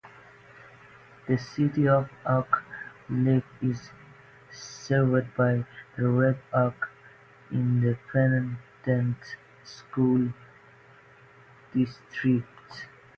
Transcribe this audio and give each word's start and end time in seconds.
The 1.27 1.37
city 1.37 1.87
of 1.87 2.09
Oak 2.25 2.63
Leaf 3.07 3.43
is 3.61 3.91
served 4.49 5.35
by 5.37 5.63
the 5.95 6.07
Red 6.09 6.39
Oak 6.51 6.89
Independent 7.51 9.19
School 9.63 10.33
District. 11.71 12.87